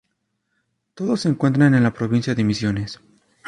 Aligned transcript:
Todos 0.95 1.21
se 1.21 1.29
encuentran 1.29 1.75
en 1.75 1.83
la 1.83 1.93
provincia 1.93 2.33
de 2.33 2.43
Misiones. 2.43 2.99